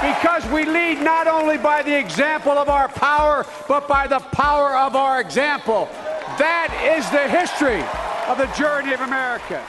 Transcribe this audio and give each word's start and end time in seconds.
because 0.00 0.46
we 0.50 0.64
lead 0.64 1.02
not 1.02 1.26
only 1.26 1.58
by 1.58 1.82
the 1.82 1.98
example 1.98 2.52
of 2.52 2.68
our 2.68 2.88
power, 2.88 3.44
but 3.68 3.86
by 3.88 4.06
the 4.06 4.18
power 4.18 4.76
of 4.76 4.96
our 4.96 5.20
example. 5.20 5.88
That 6.38 6.70
is 6.96 7.08
the 7.10 7.28
history 7.28 7.82
of 8.28 8.38
the 8.38 8.46
journey 8.56 8.92
of 8.92 9.00
America. 9.00 9.62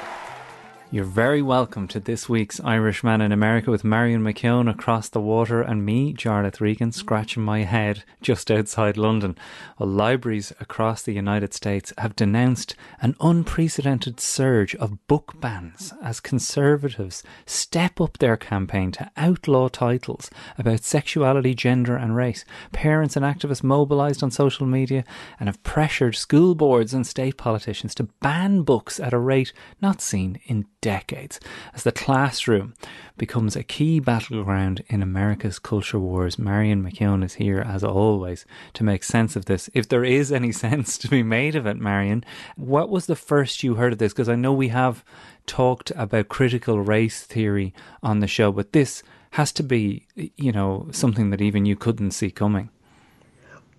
You're 0.94 1.06
very 1.06 1.42
welcome 1.42 1.88
to 1.88 2.00
this 2.00 2.30
week's 2.30 2.60
Irishman 2.60 3.20
in 3.20 3.32
America 3.32 3.72
with 3.72 3.84
Marion 3.84 4.22
McKeone 4.22 4.70
across 4.70 5.10
the 5.10 5.20
water 5.20 5.60
and 5.60 5.84
me, 5.84 6.14
Jarlath 6.14 6.62
Regan, 6.62 6.92
scratching 6.92 7.42
my 7.42 7.64
head 7.64 8.04
just 8.22 8.52
outside 8.52 8.96
London. 8.96 9.36
Well, 9.80 9.90
libraries 9.90 10.54
across 10.60 11.02
the 11.02 11.12
United 11.12 11.52
States 11.56 11.94
have 11.98 12.16
denounced 12.16 12.76
an 13.02 13.16
unprecedented 13.20 14.20
surge 14.20 14.76
of 14.76 15.08
book 15.08 15.34
bans 15.42 15.96
as 16.04 16.20
conservatives 16.20 17.24
step 17.48 18.00
up 18.00 18.20
their 18.20 18.38
campaign 18.38 18.92
to 18.92 19.10
outlaw 19.18 19.70
titles 19.70 20.30
about 20.60 20.84
sexuality, 20.84 21.56
gender, 21.56 21.96
and 21.96 22.16
race. 22.16 22.46
Parents 22.72 23.16
and 23.16 23.26
activists 23.26 23.64
mobilised 23.64 24.22
on 24.22 24.30
social 24.30 24.68
media 24.68 25.04
and 25.40 25.50
have 25.50 25.64
pressured 25.64 26.16
school 26.16 26.54
boards 26.54 26.94
and 26.94 27.08
state 27.08 27.36
politicians 27.36 27.96
to 27.96 28.10
ban 28.22 28.62
books 28.62 29.00
at 29.00 29.12
a 29.12 29.18
rate 29.18 29.54
not 29.82 30.00
seen 30.00 30.40
in 30.46 30.68
decades 30.84 31.40
as 31.74 31.84
the 31.84 31.92
classroom 31.94 32.74
becomes 33.18 33.56
a 33.56 33.64
key 33.64 34.02
battleground 34.02 34.84
in 34.88 35.02
America's 35.02 35.58
culture 35.58 35.98
wars. 35.98 36.38
Marion 36.38 36.84
McKeone 36.84 37.24
is 37.24 37.36
here, 37.36 37.62
as 37.62 37.86
always, 37.86 38.46
to 38.74 38.84
make 38.84 39.04
sense 39.04 39.38
of 39.38 39.46
this. 39.46 39.70
If 39.74 39.88
there 39.88 40.04
is 40.04 40.32
any 40.32 40.52
sense 40.66 40.98
to 41.00 41.08
be 41.08 41.24
made 41.24 41.56
of 41.56 41.66
it, 41.66 41.78
Marion, 41.78 42.24
what 42.58 42.90
was 42.90 43.06
the 43.06 43.16
first 43.16 43.64
you 43.64 43.76
heard 43.76 43.94
of 43.94 44.00
this? 44.00 44.12
Because 44.12 44.30
I 44.30 44.36
know 44.36 44.52
we 44.54 44.68
have 44.68 45.06
talked 45.48 45.92
about 45.96 46.28
critical 46.28 46.80
race 46.82 47.24
theory 47.24 47.74
on 48.04 48.20
the 48.20 48.28
show, 48.28 48.52
but 48.52 48.74
this 48.74 49.02
has 49.32 49.54
to 49.54 49.64
be, 49.64 50.06
you 50.16 50.52
know, 50.52 50.88
something 50.92 51.30
that 51.30 51.42
even 51.42 51.66
you 51.66 51.78
couldn't 51.78 52.12
see 52.12 52.30
coming. 52.30 52.70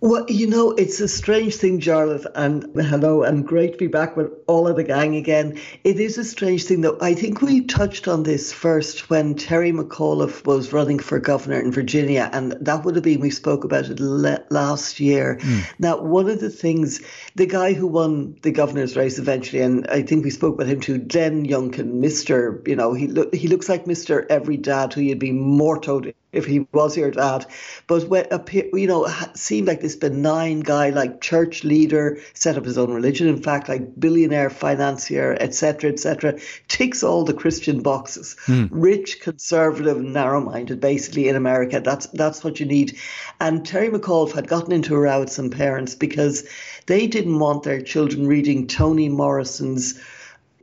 Well, 0.04 0.26
you 0.28 0.46
know, 0.46 0.72
it's 0.72 1.00
a 1.00 1.08
strange 1.08 1.56
thing, 1.56 1.80
Jarlath, 1.80 2.26
and 2.34 2.64
hello, 2.76 3.22
and 3.22 3.42
great 3.42 3.72
to 3.72 3.78
be 3.78 3.86
back 3.86 4.18
with 4.18 4.30
all 4.46 4.68
of 4.68 4.76
the 4.76 4.84
gang 4.84 5.16
again. 5.16 5.58
It 5.82 5.98
is 5.98 6.18
a 6.18 6.24
strange 6.24 6.64
thing, 6.64 6.82
though. 6.82 6.98
I 7.00 7.14
think 7.14 7.40
we 7.40 7.62
touched 7.62 8.06
on 8.06 8.22
this 8.22 8.52
first 8.52 9.08
when 9.08 9.34
Terry 9.34 9.72
McAuliffe 9.72 10.44
was 10.44 10.74
running 10.74 10.98
for 10.98 11.18
governor 11.18 11.58
in 11.58 11.72
Virginia, 11.72 12.28
and 12.34 12.52
that 12.60 12.84
would 12.84 12.96
have 12.96 13.04
been, 13.04 13.20
we 13.20 13.30
spoke 13.30 13.64
about 13.64 13.88
it 13.88 13.98
le- 13.98 14.44
last 14.50 15.00
year. 15.00 15.38
Mm. 15.40 15.64
Now, 15.78 16.02
one 16.02 16.28
of 16.28 16.38
the 16.38 16.50
things, 16.50 17.00
the 17.34 17.46
guy 17.46 17.72
who 17.72 17.86
won 17.86 18.36
the 18.42 18.52
governor's 18.52 18.96
race 18.96 19.18
eventually, 19.18 19.62
and 19.62 19.86
I 19.86 20.02
think 20.02 20.22
we 20.22 20.30
spoke 20.30 20.56
about 20.56 20.66
him 20.66 20.80
too, 20.80 20.98
Glenn 20.98 21.46
Youngkin, 21.46 22.02
Mr., 22.02 22.68
you 22.68 22.76
know, 22.76 22.92
he, 22.92 23.06
lo- 23.06 23.30
he 23.32 23.48
looks 23.48 23.70
like 23.70 23.86
Mr. 23.86 24.26
Every 24.28 24.58
Dad 24.58 24.92
who 24.92 25.00
you'd 25.00 25.18
be 25.18 25.32
mortoed 25.32 26.12
if 26.34 26.46
he 26.46 26.66
was 26.72 26.96
your 26.96 27.10
dad. 27.10 27.46
But 27.86 28.08
when, 28.08 28.26
you 28.52 28.86
know, 28.86 29.08
seemed 29.34 29.68
like 29.68 29.80
this 29.80 29.96
benign 29.96 30.60
guy, 30.60 30.90
like 30.90 31.20
church 31.20 31.64
leader, 31.64 32.18
set 32.34 32.56
up 32.56 32.64
his 32.64 32.78
own 32.78 32.92
religion. 32.92 33.28
In 33.28 33.42
fact, 33.42 33.68
like 33.68 33.98
billionaire 33.98 34.50
financier, 34.50 35.36
etc., 35.40 35.90
etc., 35.90 36.38
ticks 36.68 37.02
all 37.02 37.24
the 37.24 37.34
Christian 37.34 37.82
boxes. 37.82 38.36
Mm. 38.46 38.68
Rich, 38.70 39.20
conservative, 39.20 40.00
narrow-minded, 40.00 40.80
basically 40.80 41.28
in 41.28 41.36
America. 41.36 41.80
That's 41.80 42.06
that's 42.08 42.42
what 42.44 42.60
you 42.60 42.66
need. 42.66 42.98
And 43.40 43.64
Terry 43.64 43.88
McAuliffe 43.88 44.32
had 44.34 44.48
gotten 44.48 44.72
into 44.72 44.94
a 44.94 45.00
row 45.00 45.20
with 45.20 45.30
some 45.30 45.50
parents 45.50 45.94
because 45.94 46.48
they 46.86 47.06
didn't 47.06 47.38
want 47.38 47.62
their 47.62 47.80
children 47.80 48.26
reading 48.26 48.66
Toni 48.66 49.08
Morrison's 49.08 50.00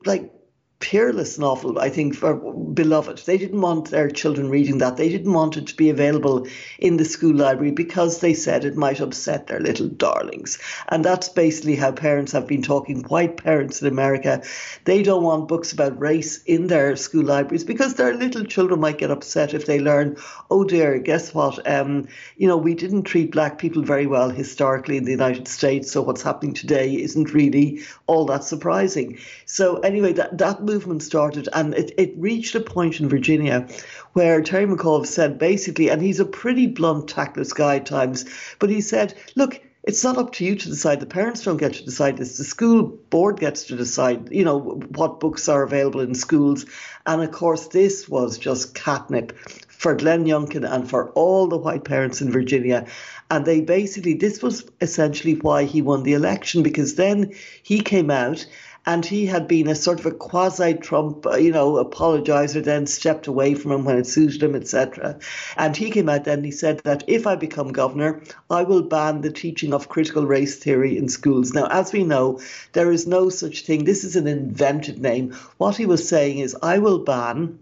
like 0.06 0.32
peerless 0.82 1.38
novel, 1.38 1.80
I 1.80 1.90
think, 1.90 2.16
for 2.16 2.36
Beloved. 2.36 3.20
They 3.20 3.38
didn't 3.38 3.62
want 3.62 3.92
their 3.92 4.10
children 4.10 4.50
reading 4.50 4.80
that. 4.80 4.98
They 4.98 5.10
didn't 5.10 5.32
want 5.32 5.56
it 5.56 5.68
to 5.68 5.76
be 5.76 5.90
available 5.90 6.48
in 6.80 6.98
the 6.98 7.06
school 7.06 7.36
library 7.36 7.72
because 7.72 8.20
they 8.20 8.34
said 8.34 8.66
it 8.66 8.76
might 8.76 9.00
upset 9.00 9.48
their 9.48 9.60
little 9.60 9.88
darlings. 9.88 10.58
And 10.90 11.06
that's 11.06 11.30
basically 11.30 11.76
how 11.76 11.92
parents 11.92 12.32
have 12.32 12.48
been 12.48 12.62
talking. 12.62 13.04
White 13.04 13.38
parents 13.38 13.82
in 13.82 13.88
America, 13.88 14.42
they 14.86 15.04
don't 15.04 15.24
want 15.24 15.48
books 15.48 15.72
about 15.72 16.00
race 16.00 16.42
in 16.44 16.68
their 16.68 16.96
school 16.96 17.26
libraries 17.26 17.64
because 17.64 17.94
their 17.94 18.14
little 18.16 18.44
children 18.44 18.80
might 18.80 18.98
get 18.98 19.12
upset 19.12 19.54
if 19.54 19.66
they 19.66 19.80
learn, 19.80 20.18
oh 20.50 20.64
dear, 20.64 20.98
guess 20.98 21.34
what? 21.34 21.70
Um, 21.70 22.08
you 22.38 22.48
know, 22.48 22.58
we 22.58 22.74
didn't 22.74 23.04
treat 23.04 23.32
black 23.32 23.60
people 23.60 23.84
very 23.84 24.08
well 24.08 24.30
historically 24.30 24.98
in 24.98 25.06
the 25.06 25.12
United 25.12 25.48
States, 25.48 25.92
so 25.92 26.02
what's 26.02 26.24
happening 26.24 26.54
today 26.54 26.96
isn't 26.96 27.34
really 27.34 27.82
all 28.08 28.26
that 28.26 28.44
surprising. 28.44 29.20
So 29.46 29.78
anyway, 29.80 30.14
that, 30.14 30.38
that 30.38 30.64
movement 30.72 31.04
started, 31.04 31.50
and 31.54 31.74
it, 31.74 31.94
it 31.98 32.14
reached 32.18 32.56
a 32.56 32.62
point 32.62 33.00
in 33.00 33.10
Virginia 33.10 33.68
where 34.14 34.42
Terry 34.42 34.66
McAuliffe 34.66 35.08
said 35.08 35.38
basically, 35.38 35.90
and 35.90 36.02
he's 36.02 36.20
a 36.20 36.26
pretty 36.26 36.68
blunt, 36.68 37.10
tactless 37.10 37.54
guy 37.54 37.76
at 37.78 37.86
times, 37.86 38.26
but 38.60 38.70
he 38.70 38.82
said, 38.82 39.14
look, 39.36 39.62
it's 39.84 40.04
not 40.04 40.18
up 40.18 40.32
to 40.34 40.46
you 40.46 40.56
to 40.56 40.70
decide. 40.70 41.00
The 41.00 41.08
parents 41.08 41.44
don't 41.44 41.58
get 41.58 41.74
to 41.74 41.84
decide 41.84 42.18
this. 42.18 42.38
The 42.38 42.44
school 42.44 42.84
board 43.10 43.40
gets 43.40 43.66
to 43.66 43.76
decide, 43.76 44.32
you 44.32 44.46
know, 44.46 44.60
what 44.60 45.20
books 45.20 45.50
are 45.50 45.64
available 45.64 46.02
in 46.02 46.14
schools. 46.14 46.66
And 47.08 47.22
of 47.24 47.32
course, 47.32 47.68
this 47.68 48.08
was 48.08 48.38
just 48.38 48.76
catnip 48.76 49.38
for 49.82 49.96
Glenn 49.96 50.26
Youngkin 50.26 50.72
and 50.72 50.88
for 50.88 51.10
all 51.12 51.48
the 51.48 51.58
white 51.58 51.84
parents 51.84 52.22
in 52.22 52.32
Virginia. 52.32 52.86
And 53.32 53.44
they 53.44 53.62
basically, 53.62 54.14
this 54.14 54.44
was 54.44 54.70
essentially 54.82 55.34
why 55.34 55.64
he 55.64 55.82
won 55.82 56.04
the 56.04 56.14
election 56.14 56.62
because 56.62 56.94
then 56.96 57.34
he 57.64 57.82
came 57.82 58.12
out 58.12 58.46
and 58.86 59.06
he 59.06 59.26
had 59.26 59.48
been 59.48 59.68
a 59.68 59.76
sort 59.76 60.00
of 60.00 60.06
a 60.06 60.12
quasi-Trump, 60.12 61.26
uh, 61.26 61.36
you 61.36 61.52
know, 61.52 61.74
apologizer, 61.84 62.64
then 62.64 62.88
stepped 62.88 63.28
away 63.28 63.54
from 63.54 63.72
him 63.72 63.86
when 63.86 63.98
it 63.98 64.08
suited 64.08 64.42
him, 64.42 64.56
etc. 64.56 65.20
And 65.56 65.78
he 65.78 65.92
came 65.92 66.10
out 66.10 66.26
then 66.26 66.42
and 66.42 66.46
he 66.46 66.52
said 66.52 66.80
that 66.80 67.04
if 67.06 67.28
I 67.28 67.36
become 67.36 67.72
governor, 67.72 68.22
I 68.50 68.64
will 68.64 68.82
ban 68.82 69.22
the 69.22 69.32
teaching 69.32 69.74
of 69.74 69.90
critical 69.90 70.26
race 70.26 70.58
theory 70.58 70.98
in 70.98 71.08
schools. 71.10 71.54
Now, 71.54 71.68
as 71.68 71.94
we 71.94 72.04
know, 72.04 72.40
there 72.74 72.92
is 72.92 73.06
no 73.06 73.30
such 73.30 73.66
thing. 73.66 73.84
This 73.84 74.04
is 74.04 74.16
an 74.16 74.26
invented 74.26 75.00
name. 75.00 75.34
What 75.58 75.78
he 75.78 75.86
was 75.86 76.10
saying 76.10 76.40
is, 76.40 76.56
I 76.64 76.80
will 76.80 77.00
ban 77.00 77.60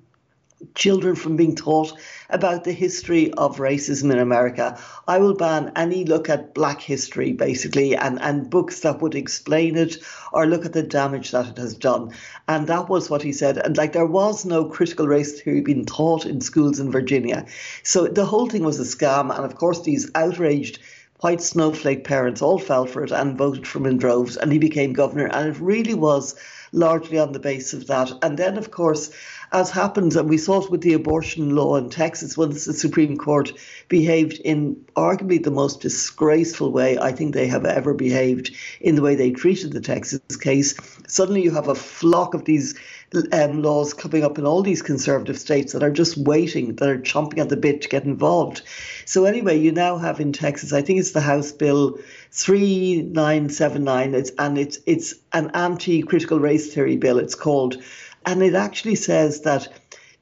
children 0.75 1.15
from 1.15 1.35
being 1.35 1.55
taught 1.55 1.93
about 2.29 2.63
the 2.63 2.71
history 2.71 3.31
of 3.33 3.57
racism 3.57 4.11
in 4.11 4.19
America. 4.19 4.79
I 5.07 5.19
will 5.19 5.33
ban 5.33 5.71
any 5.75 6.05
look 6.05 6.29
at 6.29 6.53
black 6.53 6.81
history, 6.81 7.33
basically, 7.33 7.95
and, 7.95 8.21
and 8.21 8.49
books 8.49 8.81
that 8.81 9.01
would 9.01 9.15
explain 9.15 9.77
it 9.77 9.97
or 10.31 10.45
look 10.45 10.65
at 10.65 10.73
the 10.73 10.83
damage 10.83 11.31
that 11.31 11.47
it 11.47 11.57
has 11.57 11.75
done. 11.75 12.13
And 12.47 12.67
that 12.67 12.89
was 12.89 13.09
what 13.09 13.21
he 13.21 13.31
said. 13.31 13.57
And 13.57 13.77
like 13.77 13.93
there 13.93 14.05
was 14.05 14.45
no 14.45 14.65
critical 14.65 15.07
race 15.07 15.41
theory 15.41 15.61
being 15.61 15.85
taught 15.85 16.25
in 16.25 16.41
schools 16.41 16.79
in 16.79 16.91
Virginia. 16.91 17.45
So 17.83 18.07
the 18.07 18.25
whole 18.25 18.47
thing 18.47 18.63
was 18.63 18.79
a 18.79 18.83
scam. 18.83 19.35
And 19.35 19.45
of 19.45 19.55
course, 19.55 19.81
these 19.81 20.11
outraged 20.13 20.79
white 21.21 21.41
snowflake 21.41 22.03
parents 22.03 22.41
all 22.41 22.59
fell 22.59 22.85
for 22.85 23.03
it 23.03 23.11
and 23.11 23.37
voted 23.37 23.67
for 23.67 23.79
him 23.79 23.85
in 23.87 23.97
droves. 23.97 24.37
And 24.37 24.51
he 24.51 24.59
became 24.59 24.93
governor. 24.93 25.27
And 25.27 25.49
it 25.49 25.59
really 25.59 25.93
was 25.93 26.35
largely 26.71 27.17
on 27.17 27.31
the 27.31 27.39
basis 27.39 27.73
of 27.73 27.87
that. 27.87 28.11
And 28.21 28.37
then, 28.37 28.57
of 28.57 28.71
course, 28.71 29.11
as 29.51 29.71
happens, 29.71 30.15
and 30.15 30.29
we 30.29 30.37
saw 30.37 30.63
it 30.63 30.69
with 30.69 30.81
the 30.81 30.93
abortion 30.93 31.55
law 31.55 31.75
in 31.75 31.89
Texas 31.89 32.37
once 32.37 32.65
the 32.65 32.73
Supreme 32.73 33.17
Court 33.17 33.51
behaved 33.87 34.39
in 34.45 34.75
arguably 34.95 35.43
the 35.43 35.49
most 35.49 35.81
disgraceful 35.81 36.71
way 36.71 36.97
I 36.99 37.11
think 37.11 37.33
they 37.33 37.47
have 37.47 37.65
ever 37.65 37.93
behaved 37.93 38.55
in 38.79 38.95
the 38.95 39.01
way 39.01 39.15
they 39.15 39.31
treated 39.31 39.73
the 39.73 39.81
Texas 39.81 40.21
case. 40.37 40.75
Suddenly 41.07 41.41
you 41.41 41.51
have 41.51 41.67
a 41.67 41.75
flock 41.75 42.33
of 42.33 42.45
these 42.45 42.77
um, 43.31 43.61
laws 43.61 43.93
coming 43.93 44.23
up 44.23 44.37
in 44.37 44.45
all 44.45 44.61
these 44.61 44.81
conservative 44.81 45.37
states 45.37 45.73
that 45.73 45.83
are 45.83 45.91
just 45.91 46.17
waiting, 46.17 46.75
that 46.75 46.89
are 46.89 46.97
chomping 46.99 47.39
at 47.39 47.49
the 47.49 47.57
bit 47.57 47.81
to 47.81 47.89
get 47.89 48.05
involved. 48.05 48.61
So, 49.05 49.25
anyway, 49.25 49.59
you 49.59 49.71
now 49.71 49.97
have 49.97 50.19
in 50.19 50.33
Texas, 50.33 50.73
I 50.73 50.81
think 50.81 50.99
it's 50.99 51.11
the 51.11 51.21
House 51.21 51.51
Bill 51.51 51.97
3979 52.31 54.13
it's 54.13 54.31
and 54.37 54.57
it's 54.59 54.77
it's 54.85 55.15
an 55.33 55.49
anti-critical 55.55 56.39
race 56.39 56.71
theory 56.71 56.95
bill 56.95 57.17
it's 57.17 57.33
called 57.33 57.81
and 58.23 58.43
it 58.43 58.53
actually 58.53 58.93
says 58.93 59.41
that 59.41 59.67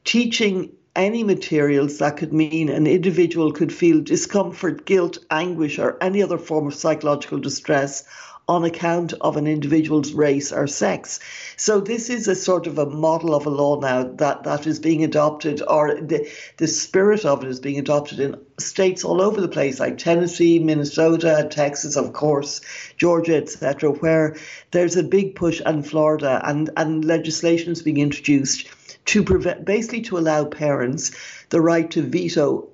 teaching 0.05 0.71
any 0.95 1.23
materials 1.23 1.99
that 1.99 2.17
could 2.17 2.33
mean 2.33 2.69
an 2.69 2.87
individual 2.87 3.51
could 3.51 3.71
feel 3.71 4.01
discomfort, 4.01 4.85
guilt, 4.85 5.19
anguish, 5.29 5.77
or 5.77 5.95
any 6.01 6.23
other 6.23 6.39
form 6.39 6.65
of 6.65 6.73
psychological 6.73 7.37
distress 7.37 8.03
on 8.47 8.63
account 8.63 9.13
of 9.19 9.35
an 9.35 9.45
individual's 9.45 10.13
race 10.13 10.53
or 10.53 10.67
sex. 10.67 11.19
So 11.57 11.81
this 11.81 12.09
is 12.09 12.27
a 12.27 12.35
sort 12.35 12.65
of 12.65 12.77
a 12.77 12.85
model 12.85 13.35
of 13.35 13.45
a 13.45 13.49
law 13.49 13.79
now 13.79 14.03
that, 14.03 14.43
that 14.43 14.65
is 14.65 14.79
being 14.79 15.03
adopted, 15.03 15.61
or 15.67 15.95
the, 15.95 16.29
the 16.57 16.67
spirit 16.67 17.25
of 17.25 17.43
it 17.43 17.49
is 17.49 17.59
being 17.59 17.77
adopted 17.77 18.19
in 18.19 18.37
states 18.57 19.03
all 19.03 19.21
over 19.21 19.41
the 19.41 19.49
place, 19.49 19.79
like 19.79 19.97
Tennessee, 19.97 20.59
Minnesota, 20.59 21.47
Texas, 21.51 21.97
of 21.97 22.13
course, 22.13 22.61
Georgia, 22.95 23.35
etc., 23.35 23.91
where 23.91 24.37
there's 24.71 24.95
a 24.95 25.03
big 25.03 25.35
push, 25.35 25.61
and 25.65 25.85
Florida, 25.85 26.41
and, 26.45 26.69
and 26.77 27.03
legislation 27.03 27.73
is 27.73 27.81
being 27.81 27.97
introduced 27.97 28.67
to 29.05 29.23
prevent, 29.23 29.65
basically 29.65 30.01
to 30.01 30.17
allow 30.17 30.45
parents 30.45 31.11
the 31.49 31.61
right 31.61 31.89
to 31.91 32.01
veto 32.01 32.69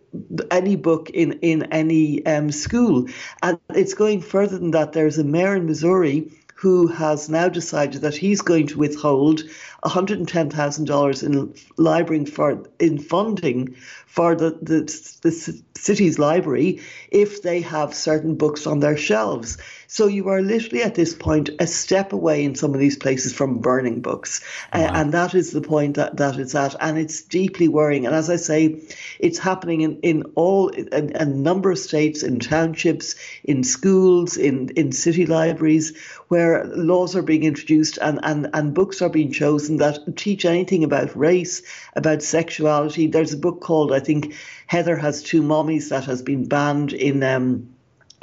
any 0.52 0.76
book 0.76 1.10
in 1.10 1.34
in 1.42 1.64
any 1.72 2.26
um, 2.26 2.52
school, 2.52 3.08
and 3.42 3.60
it's 3.70 3.94
going 3.94 4.22
further 4.22 4.58
than 4.58 4.72
that. 4.72 4.94
There's 4.94 5.18
a 5.18 5.24
mayor 5.24 5.56
in 5.56 5.66
Missouri 5.66 6.32
who 6.64 6.88
has 6.88 7.28
now 7.28 7.50
decided 7.50 8.00
that 8.04 8.16
he's 8.16 8.40
going 8.40 8.66
to 8.66 8.80
withhold 8.80 9.44
$110,000 9.84 11.24
in 11.24 11.54
library 11.76 12.24
for 12.24 12.66
in 12.80 12.98
funding 12.98 13.76
for 14.06 14.34
the, 14.34 14.52
the, 14.62 14.82
the 15.24 15.62
city's 15.76 16.18
library 16.18 16.80
if 17.12 17.42
they 17.42 17.60
have 17.60 17.94
certain 17.94 18.36
books 18.36 18.66
on 18.66 18.80
their 18.80 18.96
shelves. 18.96 19.58
So 19.88 20.08
you 20.08 20.30
are 20.30 20.42
literally 20.42 20.84
at 20.84 20.96
this 20.96 21.14
point 21.14 21.50
a 21.60 21.68
step 21.68 22.14
away 22.14 22.44
in 22.44 22.56
some 22.56 22.74
of 22.74 22.80
these 22.80 22.96
places 22.96 23.34
from 23.34 23.60
burning 23.60 24.02
books. 24.02 24.42
Uh, 24.72 24.80
wow. 24.80 24.86
Uh, 24.88 24.92
and 25.02 25.12
that 25.14 25.36
is 25.36 25.52
the 25.52 25.62
point 25.62 25.98
that, 25.98 26.18
that 26.18 26.40
it's 26.40 26.56
at. 26.56 26.76
And 26.80 26.98
it's 26.98 27.22
deeply 27.22 27.68
worrying. 27.68 28.06
And 28.06 28.16
as 28.16 28.30
I 28.30 28.38
say, 28.38 28.82
it's 29.20 29.38
happening 29.38 29.82
in, 29.82 30.00
in 30.00 30.24
all, 30.36 30.70
in, 30.70 31.16
a 31.16 31.26
number 31.26 31.72
of 31.72 31.78
states, 31.78 32.24
in 32.24 32.40
townships, 32.40 33.16
in 33.44 33.64
schools, 33.64 34.38
in, 34.38 34.70
in 34.70 34.92
city 34.92 35.26
libraries, 35.26 35.96
where 36.30 36.53
laws 36.76 37.16
are 37.16 37.22
being 37.22 37.44
introduced 37.44 37.98
and, 37.98 38.20
and, 38.24 38.50
and 38.54 38.74
books 38.74 39.02
are 39.02 39.10
being 39.10 39.32
chosen 39.32 39.78
that 39.78 40.00
teach 40.16 40.46
anything 40.46 40.84
about 40.84 41.16
race, 41.16 41.62
about 41.96 42.22
sexuality. 42.22 43.08
There's 43.08 43.34
a 43.34 43.38
book 43.38 43.62
called, 43.62 43.92
I 43.92 44.00
think, 44.00 44.34
Heather 44.68 44.96
Has 44.98 45.24
Two 45.24 45.42
Mommies 45.42 45.90
that 45.90 46.06
has 46.06 46.22
been 46.22 46.48
banned 46.48 46.94
in. 46.94 47.24
Um, 47.24 47.70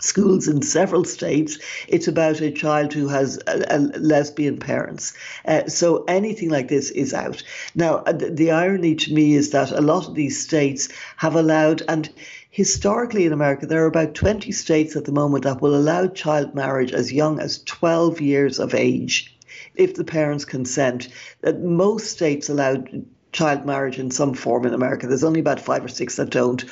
schools 0.01 0.49
in 0.49 0.63
several 0.63 1.05
states. 1.05 1.59
It's 1.89 2.09
about 2.09 2.41
a 2.41 2.51
child 2.51 2.93
who 2.93 3.09
has 3.09 3.39
a, 3.47 3.65
a 3.69 3.79
lesbian 3.99 4.59
parents. 4.59 5.13
Uh, 5.45 5.67
so 5.67 6.05
anything 6.05 6.49
like 6.49 6.69
this 6.69 6.91
is 6.91 7.13
out. 7.13 7.43
Now, 7.75 7.97
uh, 8.07 8.13
the, 8.13 8.31
the 8.31 8.51
irony 8.51 8.95
to 8.95 9.15
me 9.15 9.35
is 9.35 9.51
that 9.51 9.71
a 9.71 9.81
lot 9.81 10.09
of 10.09 10.15
these 10.15 10.41
states 10.41 10.89
have 11.19 11.35
allowed, 11.35 11.83
and 11.89 12.09
historically 12.51 13.25
in 13.25 13.33
America, 13.33 13.67
there 13.67 13.85
are 13.85 13.89
about 13.89 14.15
20 14.15 14.51
states 14.53 14.97
at 14.97 15.05
the 15.05 15.13
moment 15.13 15.45
that 15.45 15.63
will 15.63 15.75
allow 15.77 16.09
child 16.09 16.55
marriage 16.55 16.93
as 16.93 17.13
young 17.13 17.41
as 17.41 17.63
12 17.65 18.21
years 18.21 18.59
of 18.59 18.75
age 18.75 19.37
if 19.77 19.95
the 19.95 20.05
parents 20.05 20.45
consent. 20.45 21.09
That 21.43 21.63
most 21.63 22.11
states 22.11 22.49
allow 22.49 22.85
child 23.33 23.65
marriage 23.65 23.99
in 23.99 24.11
some 24.11 24.35
form 24.35 24.67
in 24.67 24.75
America. 24.75 25.07
There's 25.07 25.25
only 25.25 25.41
about 25.41 25.61
five 25.61 25.85
or 25.85 25.89
six 25.89 26.17
that 26.17 26.31
don't, 26.31 26.65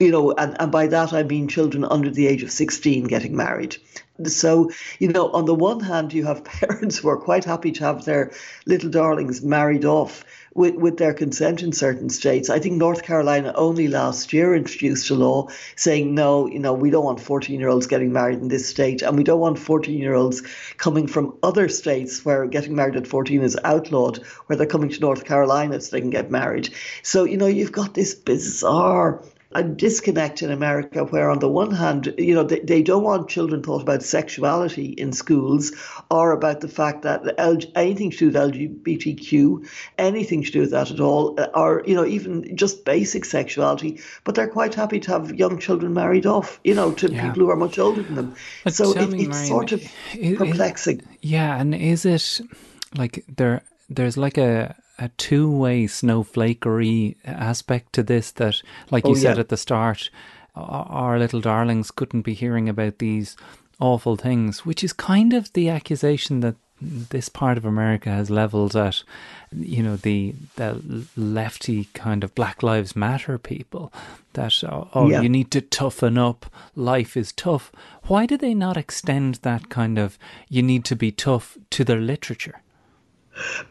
you 0.00 0.10
know, 0.10 0.32
and, 0.32 0.56
and 0.58 0.72
by 0.72 0.86
that 0.86 1.12
I 1.12 1.22
mean 1.22 1.48
children 1.48 1.84
under 1.84 2.10
the 2.10 2.26
age 2.26 2.42
of 2.42 2.50
16 2.50 3.04
getting 3.04 3.36
married. 3.36 3.76
So, 4.24 4.70
you 4.98 5.08
know, 5.08 5.30
on 5.30 5.44
the 5.44 5.54
one 5.54 5.80
hand, 5.80 6.12
you 6.12 6.24
have 6.24 6.44
parents 6.44 6.98
who 6.98 7.08
are 7.08 7.16
quite 7.16 7.44
happy 7.44 7.72
to 7.72 7.84
have 7.84 8.04
their 8.04 8.32
little 8.66 8.90
darlings 8.90 9.42
married 9.42 9.84
off 9.84 10.24
with, 10.54 10.74
with 10.74 10.96
their 10.96 11.12
consent 11.12 11.62
in 11.62 11.72
certain 11.72 12.08
states. 12.08 12.48
I 12.48 12.58
think 12.58 12.76
North 12.76 13.02
Carolina 13.02 13.52
only 13.54 13.88
last 13.88 14.32
year 14.32 14.54
introduced 14.54 15.10
a 15.10 15.14
law 15.14 15.48
saying, 15.76 16.14
no, 16.14 16.46
you 16.46 16.58
know, 16.58 16.72
we 16.72 16.90
don't 16.90 17.04
want 17.04 17.20
14 17.20 17.60
year 17.60 17.68
olds 17.68 17.86
getting 17.86 18.12
married 18.12 18.38
in 18.38 18.48
this 18.48 18.68
state, 18.68 19.02
and 19.02 19.16
we 19.18 19.24
don't 19.24 19.40
want 19.40 19.58
14 19.58 19.98
year 19.98 20.14
olds 20.14 20.42
coming 20.78 21.06
from 21.06 21.36
other 21.42 21.68
states 21.68 22.24
where 22.24 22.46
getting 22.46 22.74
married 22.74 22.96
at 22.96 23.06
14 23.06 23.42
is 23.42 23.58
outlawed, 23.64 24.18
where 24.46 24.56
they're 24.56 24.66
coming 24.66 24.88
to 24.88 25.00
North 25.00 25.24
Carolina 25.26 25.78
so 25.80 25.90
they 25.90 26.00
can 26.00 26.10
get 26.10 26.30
married. 26.30 26.70
So, 27.02 27.24
you 27.24 27.36
know, 27.36 27.46
you've 27.46 27.72
got 27.72 27.92
this 27.92 28.14
bizarre 28.14 29.22
a 29.56 29.62
disconnect 29.62 30.42
in 30.42 30.50
America 30.50 31.04
where, 31.04 31.30
on 31.30 31.38
the 31.38 31.48
one 31.48 31.70
hand, 31.70 32.12
you 32.18 32.34
know, 32.34 32.44
they, 32.44 32.60
they 32.60 32.82
don't 32.82 33.02
want 33.02 33.30
children 33.30 33.62
taught 33.62 33.80
about 33.80 34.02
sexuality 34.02 34.88
in 34.88 35.12
schools 35.12 35.72
or 36.10 36.32
about 36.32 36.60
the 36.60 36.68
fact 36.68 37.02
that 37.02 37.22
anything 37.74 38.10
to 38.10 38.18
do 38.18 38.26
with 38.26 38.34
LGBTQ, 38.34 39.66
anything 39.96 40.42
to 40.42 40.50
do 40.50 40.60
with 40.60 40.72
that 40.72 40.90
at 40.90 41.00
all, 41.00 41.40
uh, 41.40 41.48
or, 41.54 41.82
you 41.86 41.94
know, 41.94 42.04
even 42.04 42.54
just 42.54 42.84
basic 42.84 43.24
sexuality, 43.24 43.98
but 44.24 44.34
they're 44.34 44.46
quite 44.46 44.74
happy 44.74 45.00
to 45.00 45.10
have 45.10 45.34
young 45.34 45.58
children 45.58 45.94
married 45.94 46.26
off, 46.26 46.60
you 46.62 46.74
know, 46.74 46.92
to 46.92 47.10
yeah. 47.10 47.26
people 47.26 47.42
who 47.42 47.50
are 47.50 47.56
much 47.56 47.78
older 47.78 48.02
than 48.02 48.14
them. 48.14 48.34
But 48.62 48.74
so 48.74 48.90
it, 48.90 49.14
it's 49.14 49.28
Marion, 49.28 49.32
sort 49.32 49.72
of 49.72 49.82
perplexing. 50.36 51.00
yeah, 51.22 51.58
and 51.58 51.74
is 51.74 52.04
it 52.04 52.42
like 52.94 53.24
there? 53.34 53.62
There's 53.88 54.18
like 54.18 54.36
a 54.36 54.76
a 54.98 55.08
two 55.10 55.50
way 55.50 55.86
snowflakery 55.86 57.16
aspect 57.24 57.92
to 57.94 58.02
this 58.02 58.32
that, 58.32 58.62
like 58.90 59.04
you 59.04 59.12
oh, 59.12 59.14
said 59.14 59.36
yeah. 59.36 59.40
at 59.40 59.48
the 59.48 59.56
start, 59.56 60.10
our 60.54 61.18
little 61.18 61.40
darlings 61.40 61.90
couldn't 61.90 62.22
be 62.22 62.34
hearing 62.34 62.68
about 62.68 62.98
these 62.98 63.36
awful 63.78 64.16
things, 64.16 64.64
which 64.64 64.82
is 64.82 64.92
kind 64.92 65.32
of 65.32 65.52
the 65.52 65.68
accusation 65.68 66.40
that 66.40 66.56
this 66.80 67.28
part 67.28 67.56
of 67.56 67.64
America 67.64 68.10
has 68.10 68.28
levelled 68.28 68.76
at, 68.76 69.02
you 69.54 69.82
know, 69.82 69.96
the 69.96 70.34
the 70.56 71.06
lefty 71.16 71.86
kind 71.94 72.22
of 72.22 72.34
Black 72.34 72.62
Lives 72.62 72.94
Matter 72.94 73.38
people. 73.38 73.92
That 74.34 74.62
oh, 74.64 74.88
oh 74.94 75.08
yeah. 75.08 75.22
you 75.22 75.28
need 75.28 75.50
to 75.52 75.60
toughen 75.60 76.18
up. 76.18 76.46
Life 76.74 77.16
is 77.16 77.32
tough. 77.32 77.72
Why 78.04 78.26
do 78.26 78.36
they 78.36 78.54
not 78.54 78.76
extend 78.76 79.36
that 79.36 79.68
kind 79.68 79.98
of 79.98 80.18
you 80.48 80.62
need 80.62 80.84
to 80.86 80.96
be 80.96 81.10
tough 81.10 81.56
to 81.70 81.84
their 81.84 82.00
literature? 82.00 82.60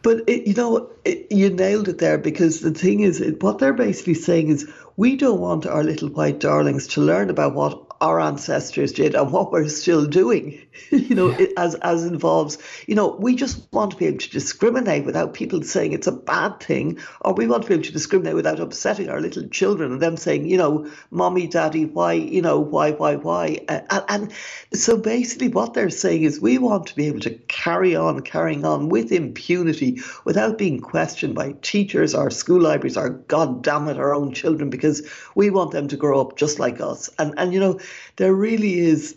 But 0.02 0.28
it, 0.28 0.46
you 0.46 0.54
know, 0.54 0.90
it, 1.04 1.26
you 1.30 1.50
nailed 1.50 1.88
it 1.88 1.98
there 1.98 2.18
because 2.18 2.60
the 2.60 2.70
thing 2.70 3.00
is, 3.00 3.22
what 3.40 3.58
they're 3.58 3.72
basically 3.72 4.14
saying 4.14 4.48
is 4.48 4.70
we 4.96 5.16
don't 5.16 5.40
want 5.40 5.66
our 5.66 5.84
little 5.84 6.08
white 6.08 6.40
darlings 6.40 6.86
to 6.88 7.00
learn 7.00 7.30
about 7.30 7.54
what 7.54 7.85
our 8.00 8.20
ancestors 8.20 8.92
did 8.92 9.14
and 9.14 9.32
what 9.32 9.52
we're 9.52 9.68
still 9.68 10.06
doing, 10.06 10.60
you 10.90 11.14
know, 11.14 11.30
yeah. 11.38 11.46
as 11.56 11.74
as 11.76 12.04
involves, 12.04 12.58
you 12.86 12.94
know, 12.94 13.16
we 13.18 13.34
just 13.34 13.72
want 13.72 13.92
to 13.92 13.96
be 13.96 14.06
able 14.06 14.18
to 14.18 14.30
discriminate 14.30 15.04
without 15.04 15.34
people 15.34 15.62
saying 15.62 15.92
it's 15.92 16.06
a 16.06 16.12
bad 16.12 16.60
thing, 16.60 16.98
or 17.20 17.34
we 17.34 17.46
want 17.46 17.62
to 17.62 17.68
be 17.68 17.74
able 17.74 17.84
to 17.84 17.92
discriminate 17.92 18.34
without 18.34 18.60
upsetting 18.60 19.08
our 19.08 19.20
little 19.20 19.46
children 19.48 19.92
and 19.92 20.02
them 20.02 20.16
saying, 20.16 20.46
you 20.46 20.56
know, 20.56 20.90
mommy, 21.10 21.46
daddy, 21.46 21.84
why, 21.84 22.12
you 22.12 22.42
know, 22.42 22.60
why, 22.60 22.92
why, 22.92 23.16
why, 23.16 23.58
and, 23.68 24.04
and 24.08 24.32
so 24.74 24.96
basically 24.96 25.48
what 25.48 25.74
they're 25.74 25.90
saying 25.90 26.22
is 26.22 26.40
we 26.40 26.58
want 26.58 26.86
to 26.86 26.96
be 26.96 27.06
able 27.06 27.20
to 27.20 27.30
carry 27.48 27.96
on, 27.96 28.20
carrying 28.20 28.64
on 28.64 28.88
with 28.88 29.12
impunity 29.12 30.00
without 30.24 30.58
being 30.58 30.80
questioned 30.80 31.34
by 31.34 31.52
teachers 31.62 32.14
our 32.14 32.30
school 32.30 32.60
libraries 32.60 32.96
our 32.96 33.10
God 33.10 33.62
damn 33.62 33.88
it, 33.88 33.98
our 33.98 34.14
own 34.14 34.32
children 34.32 34.70
because 34.70 35.08
we 35.34 35.50
want 35.50 35.70
them 35.70 35.88
to 35.88 35.96
grow 35.96 36.20
up 36.20 36.36
just 36.36 36.58
like 36.58 36.80
us, 36.80 37.10
and 37.18 37.34
and 37.36 37.52
you 37.52 37.60
know 37.60 37.78
there 38.16 38.34
really 38.34 38.78
is 38.78 39.16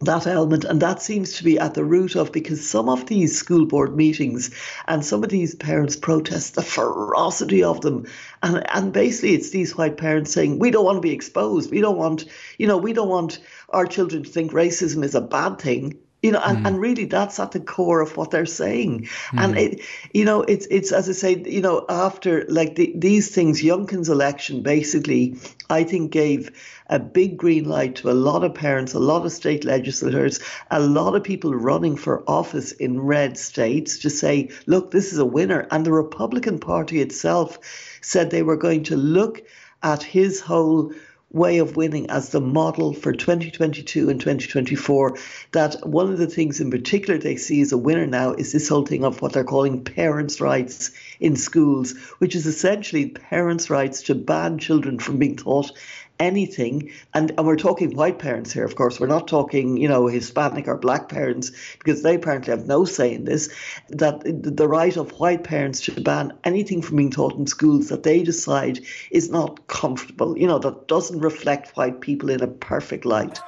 that 0.00 0.26
element 0.26 0.64
and 0.64 0.80
that 0.80 1.00
seems 1.00 1.34
to 1.34 1.44
be 1.44 1.58
at 1.58 1.74
the 1.74 1.84
root 1.84 2.14
of 2.14 2.32
because 2.32 2.68
some 2.68 2.88
of 2.88 3.06
these 3.06 3.38
school 3.38 3.64
board 3.64 3.96
meetings 3.96 4.50
and 4.86 5.04
some 5.04 5.24
of 5.24 5.30
these 5.30 5.54
parents 5.54 5.96
protest 5.96 6.54
the 6.54 6.62
ferocity 6.62 7.62
of 7.62 7.80
them. 7.80 8.06
And 8.42 8.64
and 8.74 8.92
basically 8.92 9.34
it's 9.34 9.50
these 9.50 9.76
white 9.76 9.96
parents 9.96 10.32
saying 10.32 10.58
we 10.58 10.70
don't 10.70 10.84
want 10.84 10.96
to 10.96 11.00
be 11.08 11.14
exposed. 11.14 11.70
We 11.70 11.80
don't 11.80 11.96
want 11.96 12.26
you 12.58 12.66
know 12.66 12.76
we 12.76 12.92
don't 12.92 13.08
want 13.08 13.38
our 13.70 13.86
children 13.86 14.24
to 14.24 14.30
think 14.30 14.52
racism 14.52 15.04
is 15.04 15.14
a 15.14 15.20
bad 15.20 15.58
thing 15.58 15.98
you 16.24 16.32
know 16.32 16.40
and, 16.42 16.58
mm. 16.58 16.66
and 16.66 16.80
really 16.80 17.04
that's 17.04 17.38
at 17.38 17.52
the 17.52 17.60
core 17.60 18.00
of 18.00 18.16
what 18.16 18.30
they're 18.30 18.46
saying 18.46 19.02
mm. 19.02 19.38
and 19.38 19.58
it 19.58 19.80
you 20.14 20.24
know 20.24 20.40
it's 20.40 20.66
it's 20.70 20.90
as 20.90 21.06
i 21.06 21.12
say 21.12 21.36
you 21.44 21.60
know 21.60 21.84
after 21.90 22.46
like 22.48 22.76
the, 22.76 22.92
these 22.96 23.34
things 23.34 23.62
youngkin's 23.62 24.08
election 24.08 24.62
basically 24.62 25.36
i 25.68 25.84
think 25.84 26.10
gave 26.10 26.50
a 26.88 26.98
big 26.98 27.36
green 27.36 27.68
light 27.68 27.96
to 27.96 28.10
a 28.10 28.12
lot 28.28 28.42
of 28.42 28.54
parents 28.54 28.94
a 28.94 28.98
lot 28.98 29.26
of 29.26 29.32
state 29.32 29.64
legislators 29.64 30.40
a 30.70 30.80
lot 30.80 31.14
of 31.14 31.22
people 31.22 31.54
running 31.54 31.94
for 31.94 32.24
office 32.26 32.72
in 32.72 32.98
red 32.98 33.36
states 33.36 33.98
to 33.98 34.08
say 34.08 34.48
look 34.66 34.90
this 34.90 35.12
is 35.12 35.18
a 35.18 35.26
winner 35.26 35.68
and 35.70 35.84
the 35.84 35.92
republican 35.92 36.58
party 36.58 37.02
itself 37.02 37.58
said 38.00 38.30
they 38.30 38.42
were 38.42 38.56
going 38.56 38.82
to 38.82 38.96
look 38.96 39.42
at 39.82 40.02
his 40.02 40.40
whole 40.40 40.90
way 41.34 41.58
of 41.58 41.76
winning 41.76 42.08
as 42.10 42.30
the 42.30 42.40
model 42.40 42.92
for 42.92 43.12
2022 43.12 44.08
and 44.08 44.20
2024. 44.20 45.18
That 45.52 45.86
one 45.86 46.10
of 46.10 46.18
the 46.18 46.28
things 46.28 46.60
in 46.60 46.70
particular 46.70 47.18
they 47.18 47.36
see 47.36 47.60
as 47.60 47.72
a 47.72 47.78
winner 47.78 48.06
now 48.06 48.32
is 48.32 48.52
this 48.52 48.68
whole 48.68 48.86
thing 48.86 49.04
of 49.04 49.20
what 49.20 49.32
they're 49.32 49.44
calling 49.44 49.82
parents' 49.82 50.40
rights 50.40 50.92
in 51.20 51.36
schools, 51.36 51.96
which 52.18 52.34
is 52.34 52.46
essentially 52.46 53.08
parents' 53.08 53.70
rights 53.70 54.02
to 54.02 54.14
ban 54.14 54.58
children 54.58 54.98
from 54.98 55.18
being 55.18 55.36
taught 55.36 55.72
anything, 56.20 56.92
and, 57.12 57.32
and 57.36 57.46
we're 57.46 57.56
talking 57.56 57.96
white 57.96 58.18
parents 58.18 58.52
here, 58.52 58.64
of 58.64 58.76
course, 58.76 59.00
we're 59.00 59.06
not 59.06 59.26
talking, 59.26 59.76
you 59.76 59.88
know, 59.88 60.06
Hispanic 60.06 60.68
or 60.68 60.76
black 60.76 61.08
parents, 61.08 61.50
because 61.78 62.02
they 62.02 62.14
apparently 62.14 62.52
have 62.52 62.66
no 62.66 62.84
say 62.84 63.14
in 63.14 63.24
this, 63.24 63.52
that 63.88 64.22
the 64.24 64.68
right 64.68 64.96
of 64.96 65.10
white 65.18 65.44
parents 65.44 65.80
to 65.82 66.00
ban 66.00 66.32
anything 66.44 66.82
from 66.82 66.96
being 66.98 67.10
taught 67.10 67.36
in 67.36 67.46
schools 67.46 67.88
that 67.88 68.04
they 68.04 68.22
decide 68.22 68.80
is 69.10 69.30
not 69.30 69.66
comfortable, 69.66 70.38
you 70.38 70.46
know, 70.46 70.58
that 70.58 70.86
doesn't 70.88 71.20
reflect 71.20 71.76
white 71.76 72.00
people 72.00 72.30
in 72.30 72.42
a 72.42 72.48
perfect 72.48 73.04
light. 73.04 73.40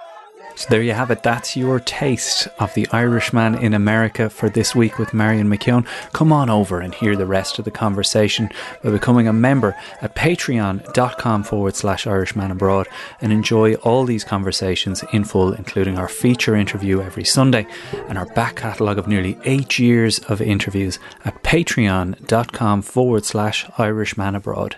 So 0.55 0.69
there 0.71 0.83
you 0.83 0.93
have 0.93 1.11
it. 1.11 1.23
That's 1.23 1.55
your 1.55 1.81
taste 1.81 2.49
of 2.59 2.73
the 2.73 2.89
Irishman 2.91 3.57
in 3.57 3.75
America 3.75 4.31
for 4.31 4.49
this 4.49 4.75
week 4.75 4.99
with 4.99 5.13
Marion 5.13 5.49
McKeone. 5.49 5.87
Come 6.13 6.33
on 6.33 6.49
over 6.49 6.81
and 6.81 6.95
hear 6.95 7.15
the 7.15 7.27
rest 7.27 7.59
of 7.59 7.67
the 7.67 7.71
conversation 7.71 8.49
by 8.83 8.91
becoming 8.91 9.29
a 9.29 9.35
member 9.35 9.77
at 10.01 10.15
patreon.com 10.15 11.43
forward 11.43 11.77
slash 11.77 12.07
Irishman 12.07 12.51
abroad 12.51 12.89
and 13.21 13.33
enjoy 13.33 13.75
all 13.75 14.07
these 14.07 14.25
conversations 14.25 15.05
in 15.13 15.25
full, 15.25 15.53
including 15.53 15.99
our 15.99 16.09
feature 16.09 16.57
interview 16.57 17.03
every 17.03 17.25
Sunday 17.25 17.67
and 18.09 18.17
our 18.17 18.27
back 18.27 18.57
catalogue 18.57 18.99
of 18.99 19.07
nearly 19.07 19.39
eight 19.45 19.79
years 19.79 20.21
of 20.21 20.41
interviews 20.41 20.99
at 21.27 21.43
patreon.com 21.43 22.81
forward 22.81 23.27
slash 23.27 23.69
Irishman 23.77 24.35
abroad. 24.35 24.77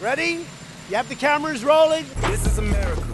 Ready? 0.00 0.46
You 0.88 0.96
have 0.96 1.08
the 1.08 1.14
cameras 1.14 1.64
rolling? 1.64 2.04
This 2.22 2.46
is 2.46 2.58
America 2.58 3.13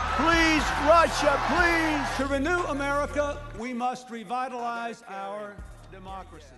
Please, 0.21 0.63
Russia, 0.85 1.41
please. 1.47 2.17
To 2.17 2.31
renew 2.31 2.63
America, 2.65 3.39
we 3.57 3.73
must 3.73 4.11
revitalize 4.11 5.03
our 5.07 5.55
democracy. 5.91 6.53